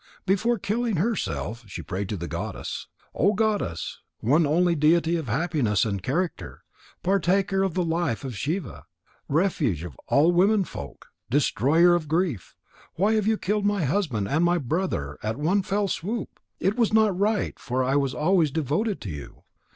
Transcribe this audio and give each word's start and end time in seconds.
Before 0.25 0.57
killing 0.57 0.95
herself, 0.95 1.63
she 1.67 1.83
prayed 1.83 2.09
to 2.09 2.17
the 2.17 2.27
goddess: 2.27 2.87
"O 3.13 3.35
Goddess! 3.35 3.99
One 4.19 4.47
only 4.47 4.73
deity 4.73 5.15
of 5.15 5.27
happiness 5.27 5.85
and 5.85 6.01
character! 6.01 6.63
Partaker 7.03 7.61
of 7.61 7.75
the 7.75 7.83
life 7.85 8.23
of 8.23 8.35
Shiva! 8.35 8.85
Refuge 9.27 9.83
of 9.83 9.95
all 10.07 10.31
women 10.31 10.63
folk! 10.63 11.09
Destroyer 11.29 11.93
of 11.93 12.07
grief! 12.07 12.55
Why 12.95 13.13
have 13.13 13.27
you 13.27 13.37
killed 13.37 13.67
my 13.67 13.83
husband 13.83 14.27
and 14.27 14.43
my 14.43 14.57
brother 14.57 15.19
at 15.21 15.37
one 15.37 15.61
fell 15.61 15.87
swoop? 15.87 16.39
It 16.59 16.75
was 16.77 16.91
not 16.91 17.15
right, 17.15 17.59
for 17.59 17.83
I 17.83 17.95
was 17.95 18.15
always 18.15 18.49
devoted 18.49 19.01
to 19.01 19.09
you. 19.11 19.43